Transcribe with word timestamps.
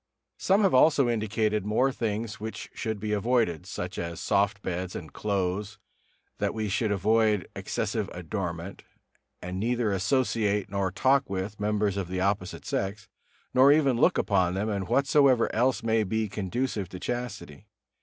Some 0.39 0.63
have 0.63 0.73
also 0.73 1.07
indicated 1.07 1.63
more 1.63 1.91
things 1.91 2.39
which 2.39 2.71
should 2.73 2.99
be 2.99 3.11
avoided, 3.13 3.67
such 3.67 3.99
as 3.99 4.19
soft 4.19 4.63
beds 4.63 4.95
and 4.95 5.13
clothes, 5.13 5.77
that 6.39 6.55
we 6.55 6.69
should 6.69 6.91
avoid 6.91 7.47
excessive 7.55 8.09
adornment, 8.11 8.81
and 9.43 9.59
neither 9.59 9.91
associate 9.91 10.71
nor 10.71 10.89
talk 10.91 11.29
with 11.29 11.59
members 11.59 11.97
of 11.97 12.07
the 12.07 12.19
opposite 12.19 12.65
sex, 12.65 13.09
nor 13.53 13.71
even 13.71 13.95
look 14.01 14.17
upon 14.17 14.55
them, 14.55 14.69
and 14.69 14.87
whatsoever 14.87 15.53
else 15.53 15.83
may 15.83 16.03
be 16.03 16.27
conducive 16.27 16.89
to 16.89 16.99
chastity. 16.99 17.67